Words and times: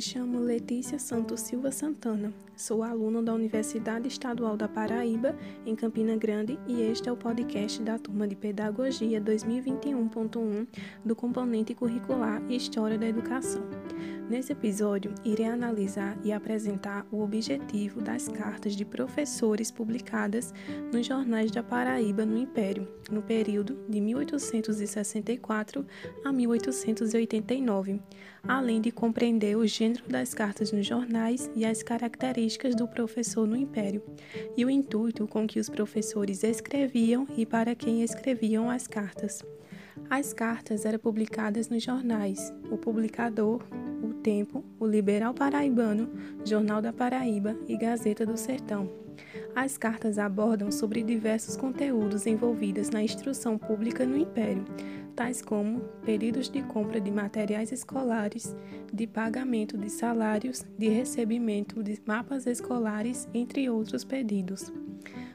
Me 0.00 0.02
chamo 0.02 0.40
Letícia 0.40 0.98
Santos 0.98 1.42
Silva 1.42 1.70
Santana. 1.70 2.32
Sou 2.56 2.82
aluna 2.82 3.22
da 3.22 3.34
Universidade 3.34 4.08
Estadual 4.08 4.56
da 4.56 4.66
Paraíba, 4.66 5.36
em 5.66 5.76
Campina 5.76 6.16
Grande, 6.16 6.58
e 6.66 6.80
este 6.80 7.10
é 7.10 7.12
o 7.12 7.16
podcast 7.18 7.82
da 7.82 7.98
turma 7.98 8.26
de 8.26 8.34
Pedagogia 8.34 9.20
2021.1 9.20 10.66
do 11.04 11.14
componente 11.14 11.74
curricular 11.74 12.40
História 12.50 12.96
da 12.96 13.06
Educação. 13.06 13.62
Nesse 14.30 14.52
episódio, 14.52 15.12
irei 15.24 15.46
analisar 15.46 16.16
e 16.22 16.32
apresentar 16.32 17.04
o 17.10 17.20
objetivo 17.20 18.00
das 18.00 18.28
cartas 18.28 18.76
de 18.76 18.84
professores 18.84 19.72
publicadas 19.72 20.54
nos 20.92 21.04
jornais 21.04 21.50
da 21.50 21.64
Paraíba 21.64 22.24
no 22.24 22.38
Império, 22.38 22.86
no 23.10 23.22
período 23.22 23.76
de 23.88 24.00
1864 24.00 25.84
a 26.24 26.32
1889, 26.32 28.00
além 28.46 28.80
de 28.80 28.92
compreender 28.92 29.56
o 29.56 29.66
gênero 29.66 30.04
das 30.08 30.32
cartas 30.32 30.70
nos 30.70 30.86
jornais 30.86 31.50
e 31.56 31.64
as 31.64 31.82
características 31.82 32.76
do 32.76 32.86
professor 32.86 33.48
no 33.48 33.56
Império, 33.56 34.00
e 34.56 34.64
o 34.64 34.70
intuito 34.70 35.26
com 35.26 35.44
que 35.44 35.58
os 35.58 35.68
professores 35.68 36.44
escreviam 36.44 37.26
e 37.36 37.44
para 37.44 37.74
quem 37.74 38.04
escreviam 38.04 38.70
as 38.70 38.86
cartas. 38.86 39.42
As 40.08 40.32
cartas 40.32 40.84
eram 40.84 41.00
publicadas 41.00 41.68
nos 41.68 41.82
jornais. 41.82 42.52
O 42.70 42.78
publicador, 42.78 43.60
Tempo, 44.20 44.64
o 44.78 44.86
Liberal 44.86 45.34
Paraibano, 45.34 46.08
Jornal 46.44 46.80
da 46.80 46.92
Paraíba 46.92 47.56
e 47.66 47.76
Gazeta 47.76 48.24
do 48.24 48.36
Sertão. 48.36 48.88
As 49.54 49.76
cartas 49.76 50.18
abordam 50.18 50.70
sobre 50.70 51.02
diversos 51.02 51.56
conteúdos 51.56 52.26
envolvidos 52.26 52.90
na 52.90 53.02
instrução 53.02 53.58
pública 53.58 54.06
no 54.06 54.16
Império, 54.16 54.64
tais 55.16 55.42
como 55.42 55.80
pedidos 56.04 56.48
de 56.48 56.62
compra 56.62 57.00
de 57.00 57.10
materiais 57.10 57.72
escolares, 57.72 58.56
de 58.92 59.06
pagamento 59.06 59.76
de 59.76 59.90
salários, 59.90 60.64
de 60.78 60.88
recebimento 60.88 61.82
de 61.82 62.00
mapas 62.06 62.46
escolares, 62.46 63.28
entre 63.34 63.68
outros 63.68 64.04
pedidos. 64.04 64.72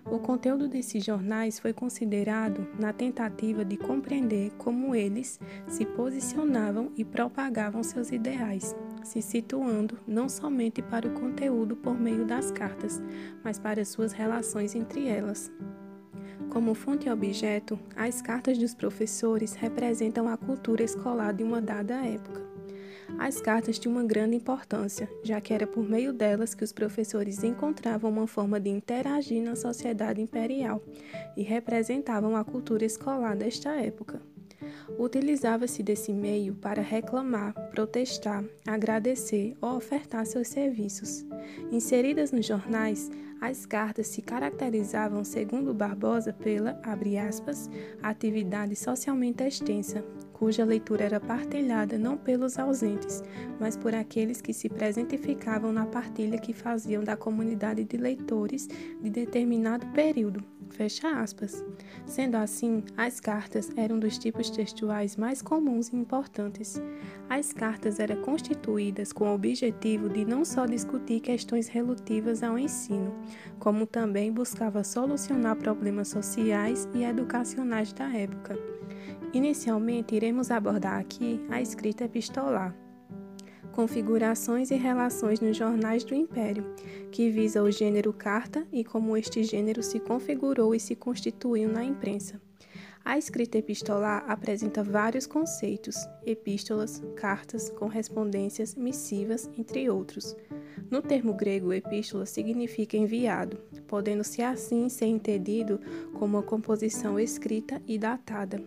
O 0.10 0.20
conteúdo 0.20 0.68
desses 0.68 1.04
jornais 1.04 1.58
foi 1.58 1.74
considerado 1.74 2.68
na 2.80 2.94
tentativa 2.94 3.66
de 3.66 3.76
compreender 3.76 4.52
como 4.52 4.94
eles 4.94 5.40
se 5.68 5.84
posicionavam 5.84 6.92
e 6.96 7.04
propagavam 7.04 7.82
seus 7.82 8.12
ideais, 8.12 8.76
se 9.04 9.20
situando 9.20 9.98
não 10.08 10.30
somente 10.30 10.80
para 10.80 11.08
o 11.08 11.14
conteúdo 11.14 11.76
por 11.76 12.00
meio 12.00 12.24
das 12.24 12.52
cartas, 12.52 13.02
mas 13.44 13.58
para 13.58 13.84
suas 13.84 14.14
relações 14.14 14.76
entre 14.76 15.08
elas. 15.08 15.52
Como 16.52 16.76
fonte 16.76 17.08
e 17.08 17.12
objeto, 17.12 17.80
as 17.96 18.22
cartas 18.22 18.60
dos 18.60 18.76
professores 18.76 19.54
representam 19.54 20.28
a 20.28 20.38
cultura 20.38 20.84
escolar 20.84 21.34
de 21.34 21.44
uma 21.44 21.60
dada 21.60 21.96
época. 22.06 22.45
As 23.18 23.42
cartas 23.42 23.80
tinham 23.80 23.96
uma 23.96 24.04
grande 24.04 24.36
importância, 24.36 25.10
já 25.24 25.40
que 25.40 25.54
era 25.54 25.66
por 25.66 25.88
meio 25.88 26.14
delas 26.14 26.54
que 26.54 26.64
os 26.64 26.72
professores 26.72 27.44
encontravam 27.44 28.12
uma 28.12 28.28
forma 28.28 28.60
de 28.60 28.70
interagir 28.70 29.42
na 29.42 29.56
sociedade 29.56 30.22
imperial 30.22 30.84
e 31.36 31.42
representavam 31.42 32.36
a 32.36 32.44
cultura 32.44 32.86
escolar 32.86 33.36
desta 33.36 33.70
época. 33.72 34.22
Utilizava-se 34.98 35.82
desse 35.82 36.14
meio 36.14 36.56
para 36.56 36.82
reclamar, 36.82 37.54
protestar, 37.72 38.44
agradecer 38.68 39.56
ou 39.62 39.76
ofertar 39.78 40.26
seus 40.26 40.48
serviços. 40.48 41.26
Inseridas 41.72 42.32
nos 42.32 42.46
jornais, 42.46 43.10
as 43.42 43.66
cartas 43.66 44.08
se 44.08 44.22
caracterizavam, 44.22 45.24
segundo 45.24 45.74
Barbosa, 45.74 46.34
pela, 46.34 46.80
aspas, 47.28 47.70
atividade 48.02 48.76
socialmente 48.76 49.44
extensa, 49.44 50.04
cuja 50.38 50.66
leitura 50.66 51.06
era 51.06 51.20
partilhada 51.20 51.98
não 51.98 52.18
pelos 52.18 52.60
ausentes, 52.60 53.24
mas 53.58 53.78
por 53.78 53.96
aqueles 53.96 54.42
que 54.42 54.54
se 54.54 54.68
presentificavam 54.68 55.72
na 55.72 55.86
partilha 55.86 56.38
que 56.38 56.52
faziam 56.52 57.04
da 57.04 57.16
comunidade 57.16 57.86
de 57.86 57.96
leitores 57.96 58.68
de 59.02 59.10
determinado 59.10 59.88
período. 59.88 60.44
Fecha 60.72 61.22
aspas. 61.22 61.64
Sendo 62.06 62.36
assim, 62.36 62.84
as 62.98 63.22
cartas 63.22 63.70
eram 63.78 63.98
dos 63.98 64.18
tipos 64.18 64.50
textuais 64.50 65.16
mais 65.16 65.42
comuns 65.42 65.88
e 65.90 65.96
importantes. 65.96 66.82
As 67.30 67.54
cartas 67.54 67.98
eram 67.98 68.22
constituídas 68.22 69.14
com 69.14 69.30
o 69.30 69.36
objetivo 69.36 70.10
de 70.10 70.26
não 70.26 70.44
só 70.44 70.66
discutir 70.66 71.22
questões 71.22 71.70
relativas 71.70 72.44
ao 72.44 72.60
ensino, 72.60 73.16
como 73.58 73.86
também 73.86 74.34
buscava 74.34 74.84
solucionar 74.84 75.56
problemas 75.56 76.10
sociais 76.10 76.90
e 76.94 77.04
educacionais 77.04 77.94
da 77.94 78.12
época. 78.14 78.60
Inicialmente, 79.36 80.16
iremos 80.16 80.50
abordar 80.50 80.98
aqui 80.98 81.46
a 81.50 81.62
escrita 81.62 82.06
epistolar, 82.06 82.74
configurações 83.74 84.72
e 84.72 84.76
relações 84.76 85.42
nos 85.42 85.58
jornais 85.58 86.06
do 86.06 86.16
Império, 86.16 86.74
que 87.12 87.30
visa 87.30 87.62
o 87.62 87.70
gênero 87.70 88.14
carta 88.14 88.66
e 88.72 88.82
como 88.82 89.18
este 89.18 89.44
gênero 89.44 89.84
se 89.84 90.00
configurou 90.00 90.74
e 90.74 90.80
se 90.80 90.96
constituiu 90.96 91.70
na 91.70 91.84
imprensa. 91.84 92.42
A 93.04 93.18
escrita 93.18 93.58
epistolar 93.58 94.24
apresenta 94.26 94.82
vários 94.82 95.28
conceitos: 95.28 95.98
epístolas, 96.26 97.04
cartas, 97.18 97.70
correspondências, 97.72 98.74
missivas, 98.74 99.50
entre 99.58 99.90
outros. 99.90 100.34
No 100.90 101.02
termo 101.02 101.34
grego, 101.34 101.74
epístola 101.74 102.26
significa 102.26 102.98
enviado, 102.98 103.58
podendo-se 103.88 104.42
assim 104.42 104.90
ser 104.90 105.06
entendido 105.06 105.80
como 106.14 106.38
uma 106.38 106.44
composição 106.44 107.20
escrita 107.20 107.82
e 107.88 107.98
datada, 107.98 108.62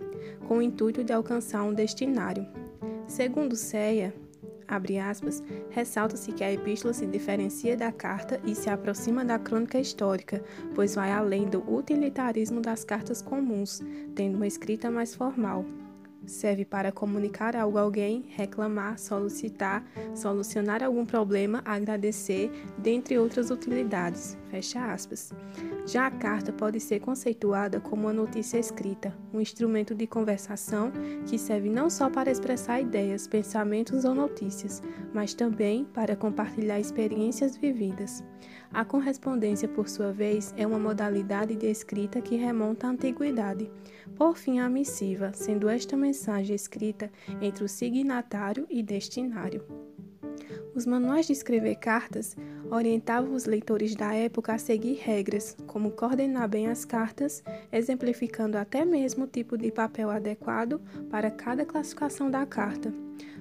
com 0.47 0.59
o 0.59 0.63
intuito 0.63 1.05
de 1.05 1.13
alcançar 1.13 1.63
um 1.63 1.73
destinário. 1.73 2.47
Segundo 3.07 3.57
Ceia, 3.57 4.15
ressalta-se 5.71 6.33
que 6.33 6.45
a 6.45 6.53
epístola 6.53 6.93
se 6.93 7.07
diferencia 7.07 7.77
da 7.77 7.91
carta 7.91 8.41
e 8.45 8.55
se 8.55 8.69
aproxima 8.69 9.25
da 9.25 9.39
crônica 9.39 9.81
histórica, 9.81 10.43
pois 10.75 10.95
vai 10.95 11.11
além 11.11 11.49
do 11.49 11.61
utilitarismo 11.73 12.61
das 12.61 12.85
cartas 12.85 13.23
comuns, 13.23 13.81
tendo 14.15 14.37
uma 14.37 14.47
escrita 14.47 14.91
mais 14.91 15.15
formal. 15.15 15.65
Serve 16.29 16.65
para 16.65 16.93
comunicar 16.93 17.57
algo 17.57 17.79
a 17.79 17.81
alguém, 17.81 18.27
reclamar, 18.37 18.99
solicitar, 18.99 19.85
solucionar 20.15 20.85
algum 20.85 21.05
problema, 21.05 21.61
agradecer, 21.65 22.53
dentre 22.79 23.19
outras 23.19 23.51
utilidades. 23.51 24.38
Fecha 24.51 24.93
aspas. 24.93 25.33
Já 25.87 26.07
a 26.07 26.11
carta 26.11 26.53
pode 26.53 26.81
ser 26.81 27.01
conceituada 27.01 27.81
como 27.81 28.03
uma 28.03 28.13
notícia 28.13 28.59
escrita, 28.59 29.15
um 29.33 29.41
instrumento 29.41 29.95
de 29.95 30.07
conversação 30.07 30.91
que 31.27 31.39
serve 31.39 31.69
não 31.69 31.91
só 31.91 32.09
para 32.09 32.31
expressar 32.31 32.81
ideias, 32.81 33.27
pensamentos 33.27 34.05
ou 34.05 34.15
notícias, 34.15 34.83
mas 35.13 35.35
também 35.35 35.85
para 35.85 36.17
compartilhar 36.17 36.81
experiências 36.81 37.57
vividas. 37.57 38.25
A 38.73 38.85
correspondência, 38.85 39.69
por 39.69 39.89
sua 39.89 40.13
vez, 40.13 40.55
é 40.57 40.67
uma 40.67 40.79
modalidade 40.79 41.55
de 41.55 41.67
escrita 41.67 42.21
que 42.21 42.37
remonta 42.37 42.87
à 42.87 42.91
antiguidade. 42.91 43.71
Por 44.15 44.37
fim, 44.37 44.61
a 44.61 44.69
missiva, 44.69 45.33
sendo 45.35 45.69
esta 45.69 45.97
mensagem 45.97 46.55
escrita 46.55 47.11
entre 47.41 47.65
o 47.65 47.69
signatário 47.69 48.67
e 48.69 48.83
destinário. 48.83 49.65
Os 50.75 50.87
manuais 50.87 51.27
de 51.27 51.33
escrever 51.33 51.77
cartas 51.77 52.37
orientavam 52.71 53.35
os 53.35 53.45
leitores 53.45 53.95
da 53.95 54.15
época 54.15 54.53
a 54.55 54.59
seguir 54.59 54.95
regras, 54.95 55.57
como 55.67 55.91
coordenar 55.91 56.49
bem 56.49 56.69
as 56.69 56.85
cartas, 56.85 57.43
exemplificando 57.73 58.57
até 58.57 58.85
mesmo 58.85 59.25
o 59.25 59.29
tipo 59.29 59.57
de 59.57 59.71
papel 59.71 60.11
adequado 60.11 60.81
para 61.11 61.31
cada 61.31 61.65
classificação 61.65 62.31
da 62.31 62.45
carta. 62.45 62.93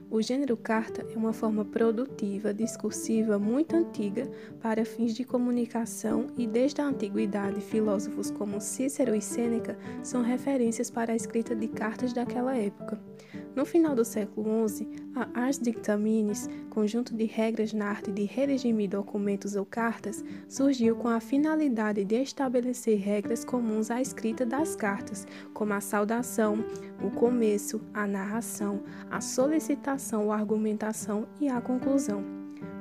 O 0.09 0.21
gênero 0.21 0.55
carta 0.55 1.05
é 1.13 1.17
uma 1.17 1.33
forma 1.33 1.65
produtiva, 1.65 2.53
discursiva 2.53 3.38
muito 3.38 3.75
antiga 3.75 4.29
para 4.61 4.85
fins 4.85 5.13
de 5.13 5.25
comunicação 5.25 6.27
e 6.38 6.47
desde 6.47 6.79
a 6.79 6.85
antiguidade 6.85 7.59
filósofos 7.59 8.31
como 8.31 8.61
Cícero 8.61 9.13
e 9.13 9.21
Sêneca 9.21 9.77
são 10.01 10.21
referências 10.21 10.89
para 10.89 11.11
a 11.11 11.15
escrita 11.15 11.53
de 11.53 11.67
cartas 11.67 12.13
daquela 12.13 12.55
época. 12.55 12.97
No 13.57 13.65
final 13.65 13.95
do 13.95 14.06
século 14.06 14.69
XI, 14.69 14.88
a 15.15 15.42
Ars 15.42 15.57
Dictaminis, 15.57 16.48
conjunto 16.69 17.15
de 17.15 17.25
regras 17.25 17.74
na 17.74 17.88
arte 17.88 18.12
de 18.12 18.24
redigir 18.24 18.88
documentos 18.88 19.56
ou 19.56 19.65
cartas, 19.65 20.24
surgiu 20.48 20.95
com 20.95 21.07
a 21.07 21.19
finalidade 21.19 22.06
de 22.06 22.21
estabelecer 22.21 23.00
regras 23.00 23.44
comuns 23.44 23.89
à 23.89 24.00
escrita 24.00 24.45
das 24.45 24.75
cartas, 24.75 25.25
como 25.56 25.74
a 25.74 25.81
saudação, 25.81 26.63
o 27.01 27.09
começo, 27.09 27.81
a 27.95 28.06
narração, 28.06 28.83
a 29.09 29.19
solicitação 29.19 30.25
ou 30.25 30.31
argumentação 30.31 31.27
e 31.42 31.50
a 31.50 31.60
conclusão 31.60 32.24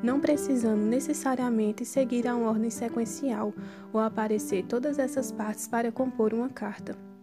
não 0.02 0.20
precisando 0.20 0.82
necessariamente 0.82 1.86
seguir 1.86 2.28
a 2.28 2.36
uma 2.36 2.50
ordem 2.50 2.68
sequencial 2.68 3.54
ou 3.94 3.98
aparecer 3.98 4.62
todas 4.66 4.98
essas 4.98 5.32
partes 5.32 5.66
para 5.66 5.90
compor 5.90 6.34
uma 6.34 6.50
carta. 6.50 7.15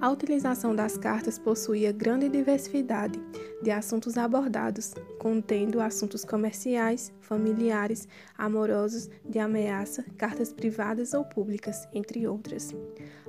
A 0.00 0.10
utilização 0.10 0.76
das 0.76 0.96
cartas 0.96 1.40
possuía 1.40 1.90
grande 1.90 2.28
diversidade 2.28 3.20
de 3.60 3.72
assuntos 3.72 4.16
abordados, 4.16 4.94
contendo 5.18 5.80
assuntos 5.80 6.24
comerciais, 6.24 7.12
familiares, 7.20 8.06
amorosos, 8.36 9.10
de 9.28 9.40
ameaça, 9.40 10.04
cartas 10.16 10.52
privadas 10.52 11.14
ou 11.14 11.24
públicas, 11.24 11.88
entre 11.92 12.28
outras. 12.28 12.72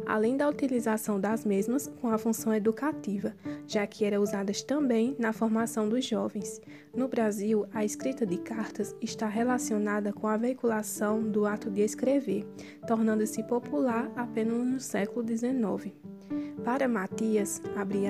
Além 0.06 0.38
da 0.38 0.48
utilização 0.48 1.20
das 1.20 1.44
mesmas 1.44 1.88
com 2.00 2.10
a 2.10 2.20
função 2.20 2.54
educativa, 2.54 3.34
já 3.66 3.88
que 3.88 4.06
eram 4.06 4.22
usadas 4.22 4.62
também 4.62 5.16
na 5.18 5.34
formação 5.34 5.90
dos 5.90 6.06
jovens. 6.06 6.62
No 6.96 7.08
Brasil, 7.08 7.66
a 7.74 7.84
escrita 7.84 8.28
de 8.28 8.38
cartas 8.38 8.96
está 9.02 9.28
relacionada 9.28 10.14
com 10.14 10.28
a 10.28 10.38
veiculação 10.38 11.24
do 11.24 11.48
ato 11.48 11.72
de 11.72 11.82
escrever, 11.82 12.46
tornando-se 12.88 13.42
popular 13.42 14.12
apenas 14.16 14.68
no 14.68 14.80
século 14.80 15.26
XIX. 15.28 16.19
Para 16.64 16.88
Matias, 16.88 17.62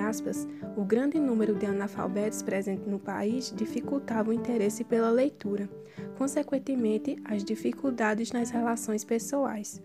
aspas, 0.08 0.48
o 0.76 0.84
grande 0.84 1.20
número 1.20 1.56
de 1.56 1.66
analfabetos 1.66 2.42
presente 2.42 2.90
no 2.90 3.00
país 3.00 3.54
dificultava 3.56 4.32
o 4.32 4.34
interesse 4.34 4.84
pela 4.84 5.10
leitura, 5.10 5.70
consequentemente, 6.18 7.18
as 7.24 7.44
dificuldades 7.44 8.32
nas 8.32 8.50
relações 8.50 9.04
pessoais. 9.04 9.82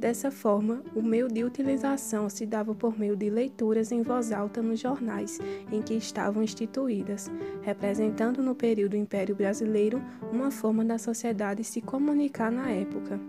Dessa 0.00 0.30
forma, 0.30 0.82
o 0.94 1.02
meio 1.02 1.28
de 1.28 1.44
utilização 1.44 2.30
se 2.30 2.46
dava 2.46 2.74
por 2.74 2.98
meio 2.98 3.14
de 3.14 3.28
leituras 3.28 3.92
em 3.92 4.02
voz 4.02 4.32
alta 4.32 4.62
nos 4.62 4.80
jornais 4.80 5.38
em 5.70 5.82
que 5.82 5.92
estavam 5.92 6.42
instituídas, 6.42 7.30
representando 7.60 8.42
no 8.42 8.54
período 8.54 8.96
Império 8.96 9.36
Brasileiro 9.36 10.02
uma 10.32 10.50
forma 10.50 10.82
da 10.86 10.96
sociedade 10.96 11.62
se 11.62 11.82
comunicar 11.82 12.50
na 12.50 12.70
época. 12.70 13.20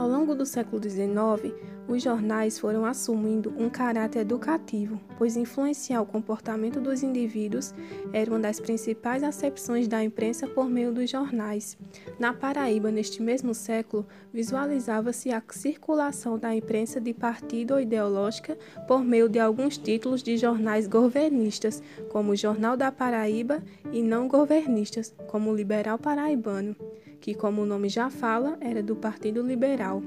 Ao 0.00 0.08
longo 0.08 0.34
do 0.34 0.46
século 0.46 0.82
XIX, 0.82 1.54
os 1.86 2.02
jornais 2.02 2.58
foram 2.58 2.86
assumindo 2.86 3.52
um 3.58 3.68
caráter 3.68 4.20
educativo, 4.20 4.98
pois 5.18 5.36
influenciar 5.36 6.00
o 6.00 6.06
comportamento 6.06 6.80
dos 6.80 7.02
indivíduos 7.02 7.74
era 8.10 8.30
uma 8.30 8.40
das 8.40 8.58
principais 8.58 9.22
acepções 9.22 9.86
da 9.86 10.02
imprensa 10.02 10.46
por 10.46 10.70
meio 10.70 10.90
dos 10.90 11.10
jornais. 11.10 11.76
Na 12.18 12.32
Paraíba, 12.32 12.90
neste 12.90 13.20
mesmo 13.20 13.52
século, 13.52 14.06
visualizava-se 14.32 15.32
a 15.32 15.42
circulação 15.50 16.38
da 16.38 16.54
imprensa 16.54 16.98
de 16.98 17.12
partido 17.12 17.74
ou 17.74 17.80
ideológica 17.80 18.56
por 18.88 19.04
meio 19.04 19.28
de 19.28 19.38
alguns 19.38 19.76
títulos 19.76 20.22
de 20.22 20.38
jornais 20.38 20.88
governistas, 20.88 21.82
como 22.08 22.32
o 22.32 22.36
Jornal 22.36 22.74
da 22.74 22.90
Paraíba, 22.90 23.62
e 23.92 24.02
não 24.02 24.28
governistas, 24.28 25.14
como 25.26 25.50
o 25.50 25.54
Liberal 25.54 25.98
Paraibano, 25.98 26.74
que, 27.20 27.34
como 27.34 27.62
o 27.62 27.66
nome 27.66 27.88
já 27.88 28.10
fala, 28.10 28.56
era 28.60 28.82
do 28.82 28.96
Partido 28.96 29.42
Liberal 29.42 30.02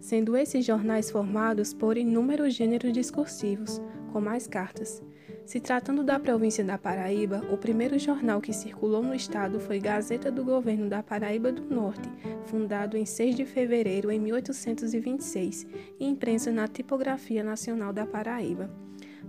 sendo 0.00 0.36
esses 0.36 0.64
jornais 0.64 1.10
formados 1.10 1.72
por 1.72 1.96
inúmeros 1.96 2.54
gêneros 2.54 2.92
discursivos, 2.92 3.80
como 4.12 4.28
as 4.28 4.46
cartas. 4.46 5.02
Se 5.44 5.60
tratando 5.60 6.04
da 6.04 6.20
província 6.20 6.62
da 6.62 6.76
Paraíba, 6.76 7.42
o 7.50 7.56
primeiro 7.56 7.98
jornal 7.98 8.40
que 8.40 8.52
circulou 8.52 9.02
no 9.02 9.14
estado 9.14 9.58
foi 9.58 9.80
Gazeta 9.80 10.30
do 10.30 10.44
Governo 10.44 10.88
da 10.88 11.02
Paraíba 11.02 11.50
do 11.50 11.62
Norte, 11.74 12.08
fundado 12.44 12.98
em 12.98 13.06
6 13.06 13.34
de 13.34 13.46
fevereiro 13.46 14.10
de 14.10 14.18
1826 14.18 15.66
e 15.98 16.04
impresso 16.04 16.52
na 16.52 16.68
Tipografia 16.68 17.42
Nacional 17.42 17.94
da 17.94 18.06
Paraíba. 18.06 18.70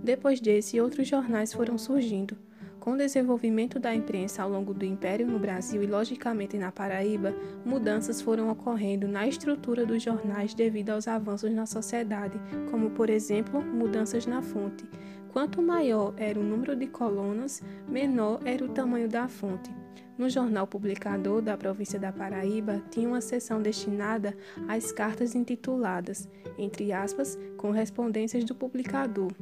Depois 0.02 0.40
desse, 0.40 0.80
outros 0.80 1.08
jornais 1.08 1.54
foram 1.54 1.78
surgindo, 1.78 2.36
com 2.80 2.92
o 2.92 2.96
desenvolvimento 2.96 3.78
da 3.78 3.94
imprensa 3.94 4.42
ao 4.42 4.50
longo 4.50 4.72
do 4.72 4.84
Império 4.84 5.26
no 5.26 5.38
Brasil 5.38 5.82
e, 5.82 5.86
logicamente, 5.86 6.56
na 6.56 6.72
Paraíba, 6.72 7.34
mudanças 7.64 8.22
foram 8.22 8.48
ocorrendo 8.48 9.06
na 9.06 9.28
estrutura 9.28 9.84
dos 9.84 10.02
jornais 10.02 10.54
devido 10.54 10.90
aos 10.90 11.06
avanços 11.06 11.52
na 11.52 11.66
sociedade, 11.66 12.40
como, 12.70 12.90
por 12.90 13.10
exemplo, 13.10 13.62
mudanças 13.62 14.26
na 14.26 14.40
fonte. 14.40 14.88
Quanto 15.30 15.62
maior 15.62 16.14
era 16.16 16.40
o 16.40 16.42
número 16.42 16.74
de 16.74 16.86
colunas, 16.86 17.62
menor 17.86 18.40
era 18.44 18.64
o 18.64 18.68
tamanho 18.70 19.08
da 19.08 19.28
fonte. 19.28 19.70
No 20.18 20.28
jornal 20.28 20.66
publicador 20.66 21.40
da 21.40 21.56
província 21.56 21.98
da 21.98 22.12
Paraíba, 22.12 22.82
tinha 22.90 23.08
uma 23.08 23.20
seção 23.20 23.62
destinada 23.62 24.36
às 24.68 24.90
cartas 24.90 25.34
intituladas, 25.34 26.28
entre 26.58 26.92
aspas, 26.92 27.38
correspondências 27.56 28.44
do 28.44 28.54
publicador. 28.54 29.32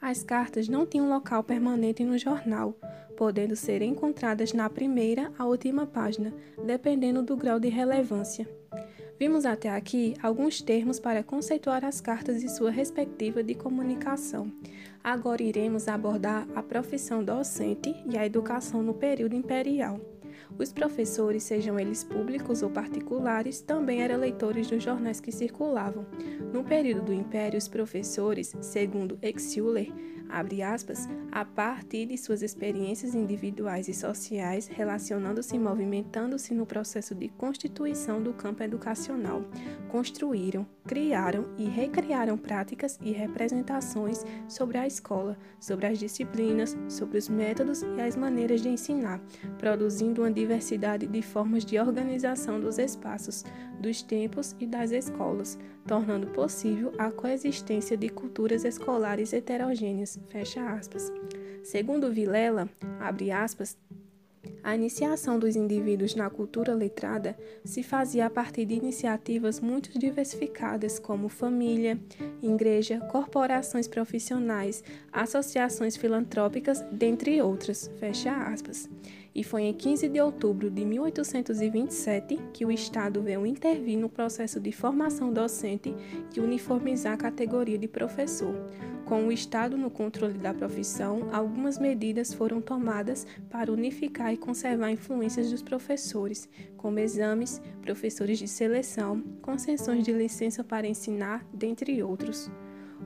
As 0.00 0.22
cartas 0.22 0.68
não 0.68 0.86
tinham 0.86 1.08
local 1.08 1.42
permanente 1.42 2.04
no 2.04 2.16
jornal, 2.16 2.74
podendo 3.16 3.56
ser 3.56 3.82
encontradas 3.82 4.52
na 4.52 4.70
primeira 4.70 5.32
à 5.36 5.44
última 5.44 5.86
página, 5.86 6.32
dependendo 6.64 7.22
do 7.22 7.36
grau 7.36 7.58
de 7.58 7.68
relevância. 7.68 8.48
Vimos 9.18 9.44
até 9.44 9.68
aqui 9.68 10.14
alguns 10.22 10.62
termos 10.62 11.00
para 11.00 11.24
conceituar 11.24 11.84
as 11.84 12.00
cartas 12.00 12.44
e 12.44 12.48
sua 12.48 12.70
respectiva 12.70 13.42
de 13.42 13.54
comunicação. 13.54 14.52
Agora 15.02 15.42
iremos 15.42 15.88
abordar 15.88 16.46
a 16.54 16.62
profissão 16.62 17.24
docente 17.24 17.92
e 18.08 18.16
a 18.16 18.24
educação 18.24 18.80
no 18.80 18.94
período 18.94 19.34
imperial. 19.34 20.00
Os 20.56 20.72
professores, 20.72 21.42
sejam 21.42 21.78
eles 21.78 22.04
públicos 22.04 22.62
ou 22.62 22.70
particulares, 22.70 23.60
também 23.60 24.02
eram 24.02 24.18
leitores 24.18 24.68
dos 24.68 24.82
jornais 24.82 25.20
que 25.20 25.32
circulavam. 25.32 26.06
No 26.52 26.64
período 26.64 27.06
do 27.06 27.12
Império, 27.12 27.58
os 27.58 27.68
professores, 27.68 28.54
segundo 28.60 29.18
Exuler, 29.20 29.92
abre 30.28 30.62
aspas, 30.62 31.08
a 31.32 31.44
partir 31.44 32.06
de 32.06 32.16
suas 32.16 32.42
experiências 32.42 33.14
individuais 33.14 33.88
e 33.88 33.94
sociais, 33.94 34.66
relacionando-se 34.66 35.56
e 35.56 35.58
movimentando-se 35.58 36.54
no 36.54 36.66
processo 36.66 37.14
de 37.14 37.28
constituição 37.28 38.22
do 38.22 38.32
campo 38.32 38.62
educacional, 38.62 39.42
construíram, 39.88 40.66
criaram 40.86 41.46
e 41.56 41.64
recriaram 41.64 42.36
práticas 42.36 42.98
e 43.02 43.12
representações 43.12 44.24
sobre 44.48 44.78
a 44.78 44.86
escola, 44.86 45.36
sobre 45.58 45.86
as 45.86 45.98
disciplinas, 45.98 46.76
sobre 46.88 47.18
os 47.18 47.28
métodos 47.28 47.82
e 47.82 48.00
as 48.00 48.16
maneiras 48.16 48.60
de 48.60 48.68
ensinar, 48.68 49.20
produzindo 49.58 50.22
uma 50.22 50.30
diversidade 50.38 51.06
de 51.06 51.20
formas 51.20 51.64
de 51.64 51.78
organização 51.80 52.60
dos 52.60 52.78
espaços, 52.78 53.44
dos 53.80 54.02
tempos 54.02 54.54
e 54.60 54.66
das 54.66 54.92
escolas, 54.92 55.58
tornando 55.86 56.28
possível 56.28 56.92
a 56.96 57.10
coexistência 57.10 57.96
de 57.96 58.08
culturas 58.08 58.64
escolares 58.64 59.32
heterogêneas. 59.32 60.18
Fecha 60.28 60.64
aspas. 60.70 61.12
Segundo 61.64 62.12
Vilela, 62.12 62.68
abre 63.00 63.32
aspas, 63.32 63.76
a 64.62 64.74
iniciação 64.74 65.38
dos 65.38 65.56
indivíduos 65.56 66.14
na 66.14 66.30
cultura 66.30 66.74
letrada 66.74 67.36
se 67.64 67.82
fazia 67.82 68.26
a 68.26 68.30
partir 68.30 68.64
de 68.64 68.74
iniciativas 68.74 69.60
muito 69.60 69.98
diversificadas, 69.98 70.98
como 70.98 71.28
família, 71.28 71.98
igreja, 72.42 73.00
corporações 73.10 73.88
profissionais, 73.88 74.84
associações 75.12 75.96
filantrópicas, 75.96 76.80
dentre 76.92 77.40
outras. 77.42 77.90
Fecha 77.98 78.32
aspas 78.32 78.88
e 79.38 79.44
foi 79.44 79.62
em 79.62 79.72
15 79.72 80.08
de 80.08 80.20
outubro 80.20 80.68
de 80.68 80.84
1827 80.84 82.40
que 82.52 82.66
o 82.66 82.72
Estado 82.72 83.22
veio 83.22 83.46
intervir 83.46 83.96
no 83.96 84.08
processo 84.08 84.58
de 84.58 84.72
formação 84.72 85.32
docente 85.32 85.94
e 86.34 86.40
uniformizar 86.40 87.12
a 87.12 87.16
categoria 87.16 87.78
de 87.78 87.86
professor. 87.86 88.52
Com 89.04 89.28
o 89.28 89.32
Estado 89.32 89.78
no 89.78 89.90
controle 89.90 90.36
da 90.38 90.52
profissão, 90.52 91.28
algumas 91.32 91.78
medidas 91.78 92.34
foram 92.34 92.60
tomadas 92.60 93.28
para 93.48 93.72
unificar 93.72 94.34
e 94.34 94.36
conservar 94.36 94.90
influências 94.90 95.52
dos 95.52 95.62
professores, 95.62 96.48
como 96.76 96.98
exames, 96.98 97.62
professores 97.80 98.40
de 98.40 98.48
seleção, 98.48 99.22
concessões 99.40 100.04
de 100.04 100.12
licença 100.12 100.64
para 100.64 100.88
ensinar, 100.88 101.46
dentre 101.54 102.02
outros. 102.02 102.50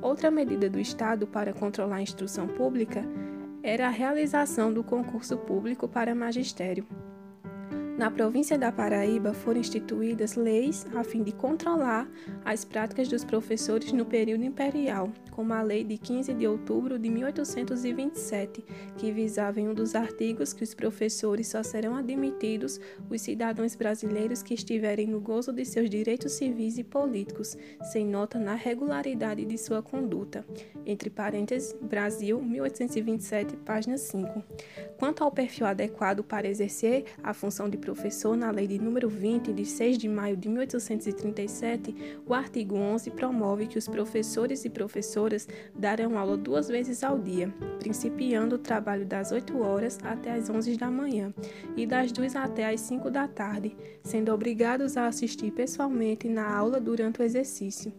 Outra 0.01 0.31
medida 0.31 0.71
do 0.71 0.81
Estado 0.81 1.27
para 1.27 1.53
controlar 1.53 1.97
a 1.97 2.03
instrução 2.03 2.49
pública 2.49 3.05
era 3.63 3.87
a 3.87 3.91
realização 3.91 4.73
do 4.73 4.83
concurso 4.83 5.37
público 5.37 5.87
para 5.87 6.15
magistério. 6.15 6.87
Na 8.03 8.11
província 8.11 8.59
da 8.59 8.73
Paraíba 8.73 9.33
foram 9.33 9.61
instituídas 9.61 10.35
leis 10.35 10.85
a 10.93 11.05
fim 11.05 11.23
de 11.23 11.31
controlar 11.31 12.11
as 12.45 12.65
práticas 12.65 13.07
dos 13.07 13.25
professores 13.25 13.93
no 13.93 14.05
período 14.05 14.43
imperial, 14.43 15.13
como 15.31 15.53
a 15.53 15.63
Lei 15.63 15.85
de 15.85 15.97
15 15.97 16.35
de 16.35 16.45
outubro 16.45 16.99
de 16.99 17.09
1827, 17.09 18.65
que 18.99 19.13
visava 19.13 19.61
em 19.61 19.69
um 19.69 19.73
dos 19.73 19.95
artigos 19.95 20.53
que 20.53 20.65
os 20.65 20.75
professores 20.75 21.47
só 21.47 21.63
serão 21.63 21.95
admitidos 21.95 22.81
os 23.09 23.23
cidadãos 23.23 23.77
brasileiros 23.77 24.43
que 24.43 24.55
estiverem 24.55 25.07
no 25.07 25.21
gozo 25.21 25.53
de 25.53 25.65
seus 25.65 25.89
direitos 25.89 26.33
civis 26.33 26.79
e 26.79 26.83
políticos, 26.83 27.57
sem 27.93 28.05
nota 28.05 28.37
na 28.37 28.57
regularidade 28.57 29.45
de 29.45 29.57
sua 29.57 29.81
conduta. 29.81 30.45
Entre 30.85 31.09
parênteses, 31.09 31.73
Brasil, 31.81 32.43
1827, 32.43 33.57
página 33.59 33.97
5. 33.97 34.43
Quanto 34.99 35.23
ao 35.23 35.31
perfil 35.31 35.67
adequado 35.67 36.25
para 36.25 36.49
exercer 36.49 37.05
a 37.23 37.33
função 37.33 37.71
de 37.71 37.79
professor 37.79 37.92
na 38.37 38.51
Lei 38.51 38.67
de 38.67 38.79
número 38.79 39.09
20 39.09 39.53
de 39.53 39.65
6 39.65 39.99
de 39.99 40.09
maio 40.09 40.37
de 40.37 40.49
1837, 40.49 42.21
o 42.27 42.35
artigo 42.35 42.77
11 42.77 43.11
promove 43.11 43.67
que 43.67 43.79
os 43.79 43.87
professores 43.87 44.65
e 44.65 44.71
professoras 44.71 45.47
darão 45.75 46.19
aula 46.19 46.37
duas 46.37 46.69
vezes 46.69 47.05
ao 47.05 47.19
dia, 47.19 47.53
principiando 47.79 48.57
o 48.57 48.59
trabalho 48.59 49.07
das 49.07 49.31
8 49.31 49.59
horas 49.61 49.99
até 50.03 50.33
as 50.33 50.49
11 50.49 50.77
da 50.77 50.91
manhã 50.91 51.33
e 51.77 51.87
das 51.87 52.11
2 52.13 52.37
até 52.37 52.73
as 52.73 52.81
5 52.81 53.11
da 53.11 53.29
tarde, 53.29 53.77
sendo 54.03 54.33
obrigados 54.33 54.97
a 54.97 55.07
assistir 55.07 55.51
pessoalmente 55.53 56.29
na 56.29 56.55
aula 56.55 56.81
durante 56.81 57.21
o 57.21 57.25
exercício. 57.25 57.93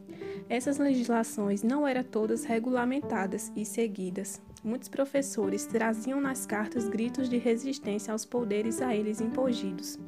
Essas 0.50 0.78
legislações 0.78 1.64
não 1.64 1.88
eram 1.88 2.04
todas 2.04 2.44
regulamentadas 2.44 3.52
e 3.56 3.66
seguidas. 3.66 4.42
Muitos 4.64 4.88
professores 4.88 5.66
traziam 5.66 6.22
nas 6.22 6.46
cartas 6.46 6.88
gritos 6.88 7.30
de 7.30 7.38
resistência 7.38 8.12
aos 8.12 8.26
poderes 8.26 8.82
a 8.82 8.96
eles 8.96 9.20
impogidos. 9.20 10.00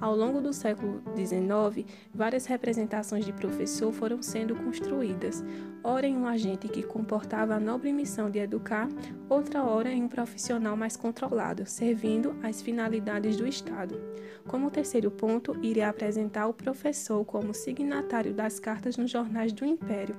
Ao 0.00 0.16
longo 0.16 0.40
do 0.40 0.50
século 0.50 1.02
XIX, 1.14 1.86
várias 2.14 2.46
representações 2.46 3.26
de 3.26 3.34
professor 3.34 3.92
foram 3.92 4.22
sendo 4.22 4.56
construídas, 4.56 5.44
ora 5.84 6.06
em 6.06 6.16
um 6.16 6.26
agente 6.26 6.68
que 6.68 6.82
comportava 6.82 7.54
a 7.54 7.60
nobre 7.60 7.92
missão 7.92 8.30
de 8.30 8.38
educar, 8.38 8.88
outra 9.28 9.62
hora 9.62 9.92
em 9.92 10.02
um 10.02 10.08
profissional 10.08 10.74
mais 10.74 10.96
controlado, 10.96 11.66
servindo 11.66 12.34
às 12.42 12.62
finalidades 12.62 13.36
do 13.36 13.46
Estado. 13.46 14.00
Como 14.48 14.70
terceiro 14.70 15.10
ponto, 15.10 15.54
irei 15.62 15.82
apresentar 15.82 16.46
o 16.46 16.54
professor 16.54 17.22
como 17.26 17.52
signatário 17.52 18.32
das 18.32 18.58
cartas 18.58 18.96
nos 18.96 19.10
jornais 19.10 19.52
do 19.52 19.66
Império. 19.66 20.16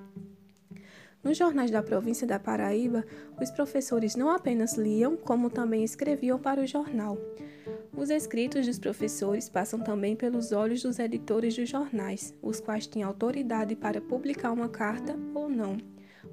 Nos 1.24 1.38
jornais 1.38 1.72
da 1.72 1.82
província 1.82 2.28
da 2.28 2.40
Paraíba, 2.40 3.04
os 3.40 3.50
professores 3.50 4.16
não 4.16 4.30
apenas 4.30 4.78
liam, 4.78 5.18
como 5.18 5.50
também 5.50 5.84
escreviam 5.84 6.38
para 6.38 6.62
o 6.62 6.68
jornal. 6.68 7.18
Os 7.96 8.10
escritos 8.10 8.66
dos 8.66 8.80
professores 8.80 9.50
passam 9.50 9.80
também 9.80 10.16
pelos 10.16 10.52
olhos 10.54 10.82
dos 10.82 10.98
editores 10.98 11.56
dos 11.56 11.70
jornais, 11.70 12.34
os 12.42 12.60
quais 12.60 12.88
têm 12.88 13.04
autoridade 13.04 13.76
para 13.76 14.00
publicar 14.00 14.52
uma 14.52 14.70
carta 14.70 15.16
ou 15.36 15.50
não. 15.50 15.78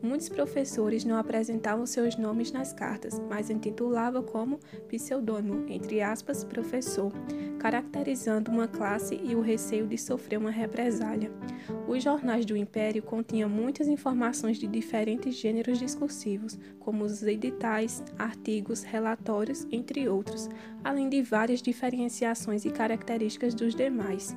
Muitos 0.02 0.28
professores 0.28 1.04
não 1.04 1.16
apresentavam 1.16 1.85
seus 1.85 2.16
nomes 2.16 2.52
nas 2.52 2.73
cartas, 2.73 3.21
mas 3.28 3.50
intitulavam 3.50 4.23
como 4.23 4.59
pseudônimo, 4.88 5.64
entre 5.68 6.00
aspas, 6.00 6.45
professor, 6.45 7.12
caracterizando 7.59 8.50
uma 8.50 8.68
classe 8.68 9.21
e 9.23 9.35
o 9.35 9.40
receio 9.40 9.87
de 9.87 9.99
sofrer 9.99 10.38
uma 10.38 10.50
represália. 10.50 11.33
Os 11.88 12.02
jornais 12.02 12.47
do 12.47 12.57
Império 12.57 13.02
continham 13.02 13.49
muitas 13.49 13.88
informações 13.88 14.59
de 14.59 14.66
diferentes 14.66 15.35
gêneros 15.35 15.78
discursivos, 15.78 16.59
como 16.78 17.04
os 17.04 17.23
editais, 17.23 18.02
artigos, 18.18 18.83
relatórios, 18.83 19.66
entre 19.73 20.09
outros, 20.09 20.49
além 20.85 21.09
de 21.09 21.23
várias 21.23 21.61
diferenciações 21.61 22.64
e 22.64 22.71
características 22.71 23.54
dos 23.54 23.75
demais. 23.75 24.37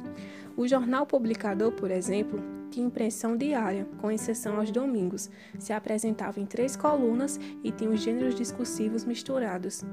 O 0.57 0.67
jornal 0.67 1.05
publicador, 1.05 1.71
por 1.71 1.91
exemplo, 1.91 2.60
tinha 2.71 2.87
impressão 2.87 3.35
diária, 3.35 3.85
com 3.99 4.09
exceção 4.09 4.57
aos 4.57 4.71
domingos. 4.71 5.29
Se 5.59 5.73
apresentava 5.73 6.39
em 6.39 6.45
três 6.45 6.75
colunas 6.75 7.39
e 7.63 7.71
tinha 7.71 7.89
os 7.89 7.99
gêneros 7.99 8.33
discursivos 8.33 9.03
misturados. 9.03 9.83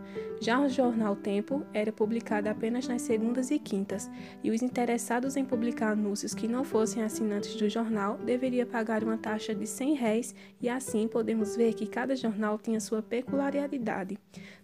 Já 0.41 0.61
o 0.61 0.69
jornal 0.69 1.17
Tempo 1.17 1.67
era 1.75 1.93
publicado 1.93 2.49
apenas 2.49 2.87
nas 2.87 3.03
segundas 3.03 3.51
e 3.51 3.59
quintas, 3.59 4.09
e 4.43 4.51
os 4.51 4.63
interessados 4.63 5.37
em 5.37 5.45
publicar 5.45 5.91
anúncios 5.93 6.35
que 6.35 6.47
não 6.47 6.63
fossem 6.63 7.03
assinantes 7.03 7.57
do 7.57 7.69
jornal 7.69 8.17
deveriam 8.19 8.67
pagar 8.67 9.03
uma 9.03 9.19
taxa 9.19 9.55
de 9.55 9.67
100 9.67 9.95
réis, 9.95 10.35
e 10.61 10.69
assim 10.69 11.09
podemos 11.09 11.57
ver 11.57 11.75
que 11.75 11.87
cada 11.87 12.15
jornal 12.15 12.59
tinha 12.59 12.81
sua 12.81 13.03
peculiaridade. 13.03 14.17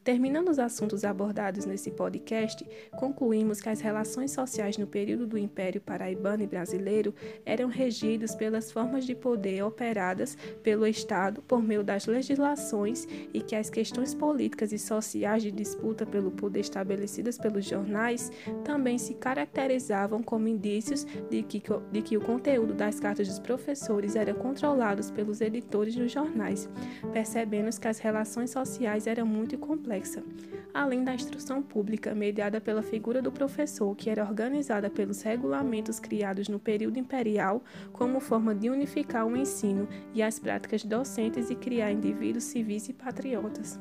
Terminando 0.04 0.50
os 0.50 0.59
assuntos 0.59 1.02
abordados 1.02 1.64
nesse 1.64 1.90
podcast, 1.90 2.64
concluímos 2.92 3.62
que 3.62 3.71
as 3.71 3.80
relações 3.80 4.33
sociais 4.33 4.76
no 4.76 4.87
período 4.87 5.26
do 5.26 5.38
Império 5.38 5.80
Paraibano 5.80 6.42
e 6.42 6.47
Brasileiro 6.47 7.14
eram 7.47 7.68
regidas 7.68 8.03
pelas 8.37 8.73
formas 8.73 9.04
de 9.04 9.14
poder 9.14 9.62
operadas 9.62 10.37
pelo 10.62 10.87
Estado 10.87 11.42
por 11.42 11.62
meio 11.62 11.82
das 11.82 12.06
legislações 12.06 13.06
e 13.32 13.40
que 13.40 13.54
as 13.54 13.70
questões 13.70 14.14
políticas 14.14 14.73
e 14.73 14.78
sociais 14.78 15.42
de 15.42 15.50
disputa 15.50 16.04
pelo 16.04 16.30
poder 16.30 16.61
estabelecidas 16.61 17.38
pelos 17.38 17.64
jornais 17.64 18.32
também 18.64 18.99
se 18.99 19.14
caracterizavam 19.14 20.23
como 20.23 20.49
indícios 20.49 21.04
de 21.30 21.42
que, 21.42 21.62
de 21.92 22.02
que 22.02 22.16
o 22.16 22.20
conteúdo 22.20 22.75
das 22.75 22.99
cartas 22.99 23.28
dos 23.28 23.38
professores 23.38 24.16
era 24.16 24.34
controlado 24.34 25.04
pelos 25.12 25.40
editores 25.40 25.94
dos 25.94 26.11
jornais, 26.11 26.68
percebendo 27.12 27.64
que 27.78 27.88
as 27.88 27.99
relações 27.99 28.50
sociais 28.50 29.06
eram 29.06 29.26
muito 29.26 29.56
complexas. 29.58 29.84
Complexa, 29.84 30.25
além 30.73 31.04
da 31.04 31.14
instrução 31.14 31.62
pública 31.62 32.14
mediada 32.14 32.61
pela 32.61 32.82
figura 32.82 33.20
do 33.20 33.30
professor, 33.30 33.94
que 33.94 34.08
era 34.08 34.25
organizada 34.25 34.88
pelos 34.88 35.20
regulamentos 35.23 36.00
criados 36.00 36.49
no 36.49 36.58
período 36.58 36.99
imperial 36.99 37.62
como 37.94 38.18
forma 38.18 38.54
de 38.54 38.68
unificar 38.68 39.24
o 39.24 39.36
ensino 39.36 39.88
e 40.12 40.22
as 40.22 40.38
práticas 40.38 40.84
docentes 40.84 41.48
e 41.48 41.54
criar 41.54 41.92
indivíduos 41.92 42.44
civis 42.44 42.88
e 42.88 42.92
patriotas. 42.92 43.78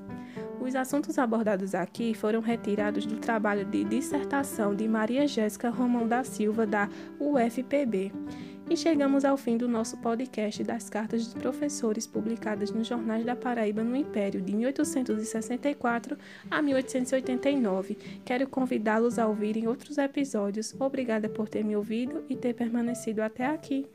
Os 0.64 0.76
assuntos 0.76 1.20
abordados 1.20 1.76
aqui 1.76 2.14
foram 2.14 2.40
retirados 2.40 3.06
do 3.06 3.18
trabalho 3.18 3.66
de 3.66 3.84
dissertação 3.84 4.74
de 4.74 4.88
Maria 4.88 5.28
Jéssica 5.28 5.70
Romão 5.70 6.08
da 6.08 6.24
Silva, 6.24 6.66
da 6.66 6.88
UFPB. 7.20 8.14
E 8.70 8.78
chegamos 8.78 9.26
ao 9.26 9.36
fim 9.36 9.58
do 9.58 9.68
nosso 9.68 9.98
podcast 9.98 10.64
das 10.64 10.90
cartas 10.90 11.26
dos 11.26 11.34
professores 11.34 12.08
publicadas 12.08 12.72
nos 12.72 12.88
jornais 12.88 13.26
da 13.26 13.36
Paraíba 13.36 13.84
no 13.84 13.94
Império, 13.94 14.42
de 14.42 14.56
1864 14.56 16.18
a 16.50 16.62
1889. 16.62 17.98
Quero 18.24 18.48
convidá-los 18.48 19.20
a 19.20 19.28
ouvirem 19.28 19.68
outros 19.68 19.98
episódios. 19.98 20.74
Obrigada 20.80 21.28
por 21.28 21.50
ter 21.50 21.66
me 21.66 21.76
ouvido 21.76 22.24
e 22.30 22.38
ter 22.38 22.54
permanecido 22.54 23.22
até 23.22 23.48
aqui. 23.48 23.86